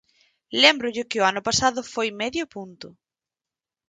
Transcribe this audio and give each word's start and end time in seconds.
Lémbrolle 0.61 1.07
que 1.09 1.21
o 1.21 1.27
ano 1.31 1.41
pasado 1.47 1.79
foi 1.93 2.07
medio 2.21 2.45
punto. 2.55 2.87